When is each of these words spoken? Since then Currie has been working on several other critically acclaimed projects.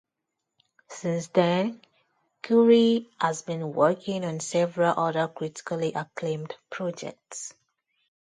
Since 0.89 1.27
then 1.27 1.79
Currie 2.41 3.07
has 3.19 3.43
been 3.43 3.71
working 3.71 4.25
on 4.25 4.39
several 4.39 4.95
other 4.99 5.27
critically 5.27 5.93
acclaimed 5.93 6.55
projects. 6.71 7.53